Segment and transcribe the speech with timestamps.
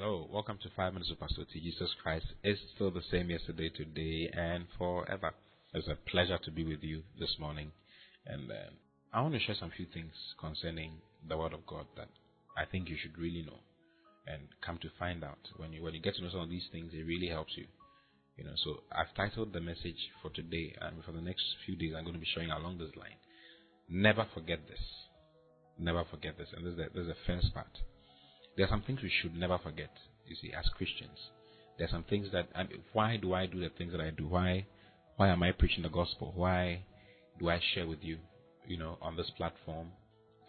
[0.00, 1.58] Hello, welcome to Five Minutes of Pastor T.
[1.58, 5.32] Jesus Christ is still the same yesterday, today, and forever.
[5.74, 7.72] It's a pleasure to be with you this morning,
[8.24, 8.70] and uh,
[9.12, 10.92] I want to share some few things concerning
[11.28, 12.06] the Word of God that
[12.56, 13.58] I think you should really know,
[14.24, 16.68] and come to find out when you when you get to know some of these
[16.70, 17.66] things, it really helps you.
[18.36, 21.94] You know, so I've titled the message for today, and for the next few days,
[21.96, 23.18] I'm going to be showing along this line.
[23.88, 24.78] Never forget this.
[25.76, 27.74] Never forget this, and this is the, this is the first part.
[28.58, 29.92] There are some things we should never forget,
[30.26, 31.30] you see, as Christians.
[31.78, 34.10] There are some things that, I mean, why do I do the things that I
[34.10, 34.26] do?
[34.26, 34.66] Why,
[35.14, 36.32] why am I preaching the gospel?
[36.34, 36.82] Why
[37.38, 38.18] do I share with you,
[38.66, 39.92] you know, on this platform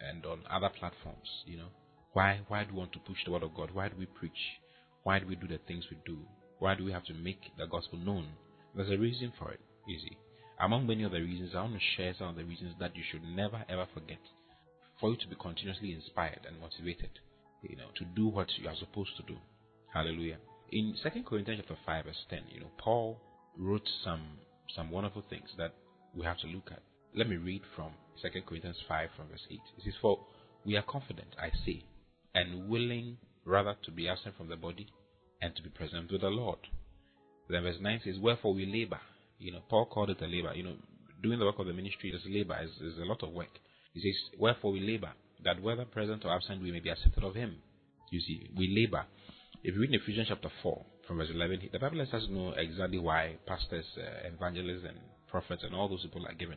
[0.00, 1.68] and on other platforms, you know?
[2.12, 3.70] Why, why do we want to push the word of God?
[3.72, 4.58] Why do we preach?
[5.04, 6.18] Why do we do the things we do?
[6.58, 8.26] Why do we have to make the gospel known?
[8.74, 10.18] There's a reason for it, you see.
[10.58, 13.22] Among many other reasons, I want to share some of the reasons that you should
[13.22, 14.18] never ever forget
[14.98, 17.10] for you to be continuously inspired and motivated
[17.62, 19.36] you know, to do what you are supposed to do.
[19.92, 20.38] Hallelujah.
[20.72, 23.20] In Second Corinthians chapter 5, verse 10, you know, Paul
[23.58, 24.22] wrote some
[24.76, 25.74] some wonderful things that
[26.14, 26.82] we have to look at.
[27.14, 27.90] Let me read from
[28.22, 29.60] Second Corinthians 5 from verse 8.
[29.78, 30.20] It says, For
[30.64, 31.82] we are confident, I say,
[32.34, 34.86] and willing rather to be absent from the body
[35.42, 36.58] and to be present with the Lord.
[37.48, 39.00] Then verse 9 says, Wherefore we labor.
[39.38, 40.52] You know, Paul called it a labor.
[40.54, 40.74] You know,
[41.22, 43.58] doing the work of the ministry is labor, is, is a lot of work.
[43.94, 45.10] He says, Wherefore we labor,
[45.44, 47.56] that whether present or absent we may be accepted of him.
[48.10, 49.04] You see, we labor.
[49.62, 52.52] If you read in Ephesians chapter 4, from verse 11, the Bible lets us know
[52.56, 56.56] exactly why pastors, uh, evangelists, and prophets, and all those people are given.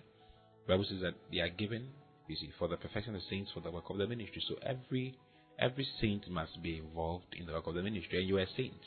[0.66, 1.90] The Bible says that they are given,
[2.28, 4.44] you see, for the perfection of the saints, for the work of the ministry.
[4.48, 5.18] So every
[5.60, 8.56] every saint must be involved in the work of the ministry, and you are a
[8.58, 8.82] saint.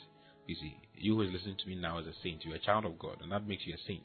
[0.47, 2.59] You see, you who is listening to me now as a saint, you are a
[2.59, 4.03] child of God, and that makes you a saint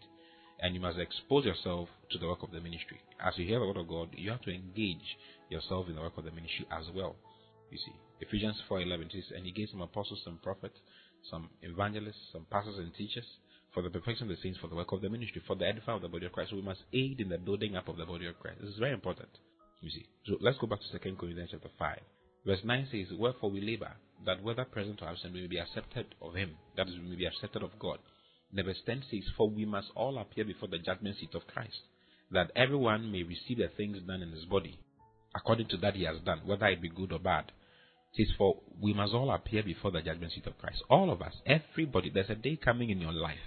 [0.62, 3.00] and you must expose yourself to the work of the ministry.
[3.20, 5.18] As you hear the word of God, you have to engage
[5.50, 7.16] yourself in the work of the ministry as well.
[7.70, 10.78] You see, Ephesians 4:11 says, "And he gave some apostles, some prophets,
[11.30, 13.26] some evangelists, some pastors and teachers
[13.72, 15.96] for the perfection of the saints, for the work of the ministry, for the edifying
[15.96, 18.06] of the body of Christ." So we must aid in the building up of the
[18.06, 18.60] body of Christ.
[18.60, 19.30] This is very important.
[19.80, 20.06] You see.
[20.26, 22.02] So let's go back to 2 Corinthians chapter 5.
[22.44, 26.06] Verse 9 says, Wherefore we labor, that whether present or absent we may be accepted
[26.20, 27.98] of him, that is, we may be accepted of God.
[28.54, 31.80] Verse 10 says, For we must all appear before the judgment seat of Christ,
[32.30, 34.78] that everyone may receive the things done in his body,
[35.34, 37.50] according to that he has done, whether it be good or bad.
[38.14, 40.82] It says, For we must all appear before the judgment seat of Christ.
[40.90, 43.38] All of us, everybody, there's a day coming in your life.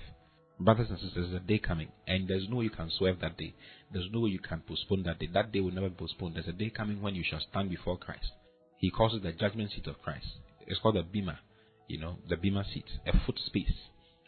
[0.60, 3.38] Brothers and sisters, there's a day coming, and there's no way you can swerve that
[3.38, 3.54] day.
[3.94, 5.30] There's no way you can postpone that day.
[5.32, 6.36] That day will never be postponed.
[6.36, 8.32] There's a day coming when you shall stand before Christ.
[8.78, 10.26] He calls it the judgment seat of Christ.
[10.66, 11.40] It's called the bema,
[11.88, 13.74] you know, the bema seat, a foot space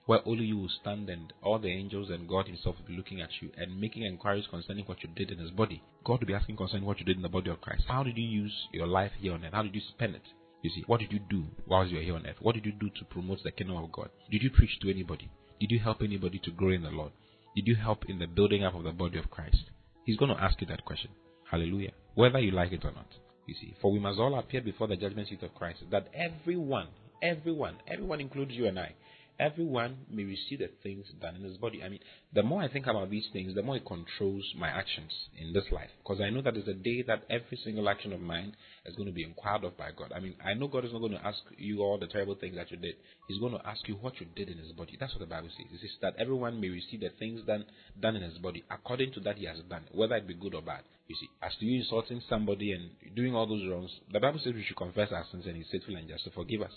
[0.07, 3.22] where only you will stand and all the angels and God Himself will be looking
[3.22, 5.84] at you and making inquiries concerning what you did in His body.
[6.03, 7.84] God will be asking concerning what you did in the body of Christ.
[7.88, 9.53] How did you use your life here on earth?
[9.53, 10.22] How did you spend it?
[10.63, 12.38] You see, what did you do whilst you were here on earth?
[12.40, 14.09] What did you do to promote the kingdom of God?
[14.31, 15.29] Did you preach to anybody?
[15.59, 17.12] Did you help anybody to grow in the Lord?
[17.56, 19.72] Did you help in the building up of the body of Christ?
[20.06, 21.12] He's going to ask you that question.
[21.51, 21.91] Hallelujah.
[22.16, 23.07] Whether you like it or not.
[23.46, 26.88] You see, for we must all appear before the judgment seat of Christ, that everyone,
[27.22, 28.94] everyone, everyone includes you and I,
[29.40, 31.84] everyone may receive the things done in his body.
[31.84, 32.00] I mean,
[32.34, 35.66] the more I think about these things, the more it controls my actions in this
[35.72, 35.90] life.
[36.00, 38.56] Because I know that there's a day that every single action of mine
[38.86, 40.12] is going to be inquired of by God.
[40.16, 42.56] I mean, I know God is not going to ask you all the terrible things
[42.56, 42.96] that you did.
[43.28, 44.97] He's going to ask you what you did in his body.
[45.00, 45.66] That's what the Bible says.
[45.72, 47.66] It says that everyone may receive the things done,
[48.00, 50.62] done in his body according to that he has done, whether it be good or
[50.62, 50.81] bad.
[51.08, 54.53] You see, as to you insulting somebody and doing all those wrongs, the Bible says
[54.53, 56.72] we should confess our sins and he's faithful and just to forgive us.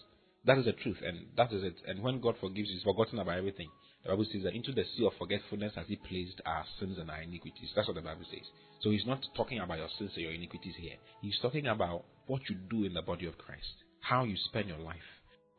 [0.45, 1.77] That is the truth, and that is it.
[1.87, 3.69] And when God forgives, He's forgotten about everything.
[4.03, 7.11] The Bible says that into the sea of forgetfulness has He placed our sins and
[7.11, 7.71] our iniquities.
[7.77, 8.47] That's what the Bible says.
[8.81, 10.97] So He's not talking about your sins or your iniquities here.
[11.21, 14.79] He's talking about what you do in the body of Christ, how you spend your
[14.79, 14.97] life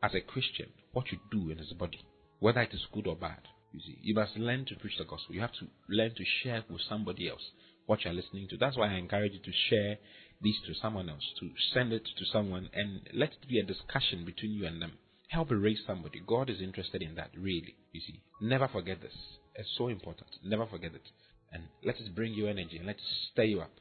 [0.02, 2.04] as a Christian, what you do in His body,
[2.40, 3.38] whether it is good or bad.
[3.72, 5.34] You see, you must learn to preach the gospel.
[5.34, 7.42] You have to learn to share with somebody else
[7.86, 8.56] what you're listening to.
[8.56, 9.98] That's why I encourage you to share
[10.42, 14.24] this to someone else, to send it to someone, and let it be a discussion
[14.24, 14.92] between you and them.
[15.28, 16.20] Help erase somebody.
[16.26, 17.74] God is interested in that, really.
[17.92, 19.14] You see, never forget this.
[19.54, 20.28] It's so important.
[20.44, 21.08] Never forget it.
[21.52, 23.02] And let it bring you energy and let it
[23.32, 23.72] stir you up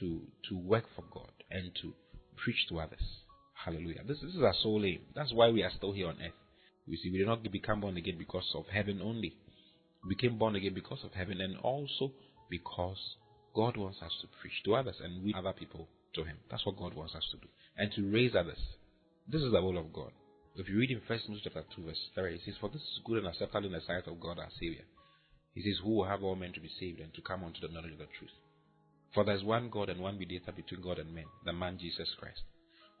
[0.00, 1.92] to, to work for God and to
[2.36, 3.02] preach to others.
[3.64, 4.02] Hallelujah.
[4.06, 5.00] This, this is our sole aim.
[5.14, 6.32] That's why we are still here on earth.
[6.86, 9.34] You see, we did not become born again because of heaven only.
[10.04, 12.12] We became born again because of heaven and also
[12.48, 12.98] because
[13.54, 16.36] God wants us to preach to others and we other people to Him.
[16.50, 17.48] That's what God wants us to do.
[17.76, 18.58] And to raise others.
[19.28, 20.10] This is the will of God.
[20.56, 23.00] If you read in First Timothy chapter 2, verse 3, it says, For this is
[23.04, 24.84] good and acceptable in the sight of God our Savior.
[25.54, 27.72] He says, Who will have all men to be saved and to come unto the
[27.72, 28.32] knowledge of the truth.
[29.14, 32.08] For there is one God and one mediator between God and men, the man Jesus
[32.18, 32.42] Christ,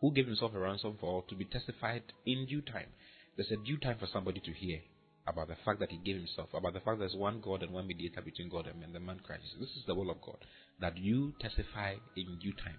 [0.00, 2.88] who gave himself a ransom for all to be testified in due time.
[3.36, 4.80] There's a due time for somebody to hear
[5.26, 7.86] about the fact that he gave himself, about the fact there's one God and one
[7.86, 9.42] mediator between God and man, the man Christ.
[9.60, 10.38] This is the will of God.
[10.80, 12.78] That you testify in due time.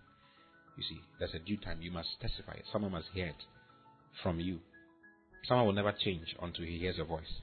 [0.77, 1.81] You see, there's a due time.
[1.81, 2.59] You must testify.
[2.71, 3.43] Someone must hear it
[4.21, 4.59] from you.
[5.47, 7.41] Someone will never change until he hears your voice.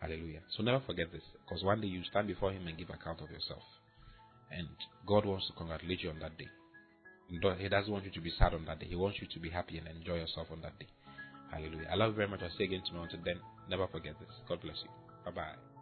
[0.00, 0.40] Hallelujah.
[0.56, 3.30] So never forget this, because one day you stand before him and give account of
[3.30, 3.62] yourself.
[4.50, 4.68] And
[5.06, 6.48] God wants to congratulate you on that day.
[7.28, 7.38] He
[7.68, 8.86] doesn't want you to be sad on that day.
[8.86, 10.86] He wants you to be happy and enjoy yourself on that day.
[11.50, 11.88] Hallelujah.
[11.90, 12.40] I love you very much.
[12.42, 13.04] I'll see you again tomorrow.
[13.04, 14.28] Until then, never forget this.
[14.48, 14.90] God bless you.
[15.24, 15.75] Bye bye.